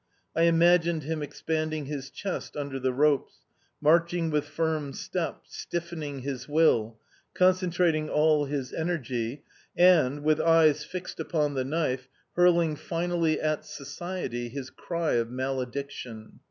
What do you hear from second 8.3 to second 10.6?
his energy, and, with